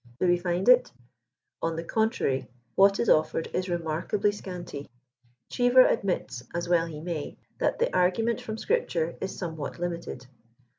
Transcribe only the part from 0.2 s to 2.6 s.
we find it f On the contrary,